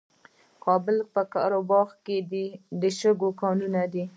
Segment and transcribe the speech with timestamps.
[0.03, 0.03] د
[0.65, 2.17] کابل په قره باغ کې
[2.81, 4.03] د شګو کانونه دي.